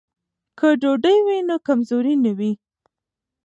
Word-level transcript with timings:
که 0.57 0.67
ډوډۍ 0.81 1.17
وي 1.27 1.37
نو 1.47 1.55
کمزوري 1.67 2.15
نه 2.23 2.31
وي. 2.37 2.51